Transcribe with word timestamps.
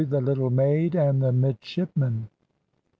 THE 0.03 0.19
LITTLE 0.19 0.49
MAID, 0.49 0.95
AND 0.95 1.21
THE 1.21 1.31
MIDSHIPMAN. 1.31 2.27